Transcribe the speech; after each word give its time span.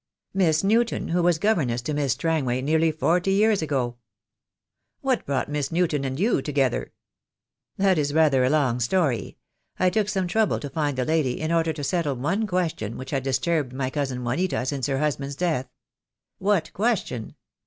"Miss 0.33 0.63
Newton, 0.63 1.09
who 1.09 1.21
was 1.21 1.37
governess 1.37 1.79
to 1.83 1.93
Miss 1.93 2.13
Strangway 2.13 2.59
nearly 2.63 2.91
forty 2.91 3.33
years 3.33 3.61
ago." 3.61 3.97
"What 5.01 5.27
brought 5.27 5.47
Miss 5.47 5.71
Newton 5.71 6.03
and 6.05 6.19
you 6.19 6.41
together?" 6.41 6.93
"That 7.77 7.99
is 7.99 8.11
rather 8.11 8.43
a 8.43 8.49
long 8.49 8.79
story. 8.79 9.37
I 9.77 9.91
took 9.91 10.09
some 10.09 10.27
trouble 10.27 10.59
to 10.61 10.71
find 10.71 10.97
the 10.97 11.05
lady 11.05 11.39
in 11.39 11.51
order 11.51 11.71
to 11.73 11.83
settle 11.83 12.15
one 12.15 12.47
question 12.47 12.97
which 12.97 13.11
had 13.11 13.21
disturbed 13.21 13.73
my 13.73 13.91
cousin 13.91 14.23
Juanita 14.23 14.65
since 14.65 14.87
her 14.87 14.97
husband's 14.97 15.35
death." 15.35 15.69
"What 16.39 16.73
question?" 16.73 17.35